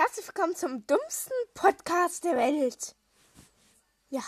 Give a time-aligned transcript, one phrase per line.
[0.00, 2.94] Herzlich willkommen zum dummsten Podcast der Welt.
[4.10, 4.22] Ja.